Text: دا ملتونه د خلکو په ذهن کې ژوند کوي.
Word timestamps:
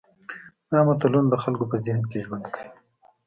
دا 0.69 0.79
ملتونه 0.87 1.19
د 1.31 1.35
خلکو 1.43 1.63
په 1.71 1.77
ذهن 1.85 2.01
کې 2.11 2.23
ژوند 2.25 2.45
کوي. 2.53 2.71